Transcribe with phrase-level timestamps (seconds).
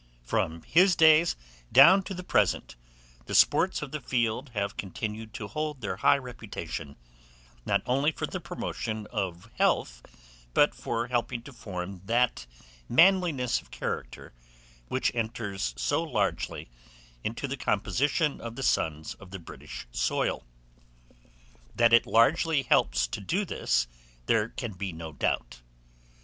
[0.23, 1.35] From his days
[1.71, 2.75] down to the present,
[3.27, 6.95] the sports of the field have continued to hold their high reputation,
[7.67, 10.01] not only for the promotion of health,
[10.55, 12.47] but for helping to form that
[12.89, 14.33] manliness of character
[14.87, 16.67] which enters so largely
[17.23, 20.43] into the composition of the sons of the British soil.
[21.75, 23.85] That it largely helps to do this
[24.25, 25.61] there can be no doubt.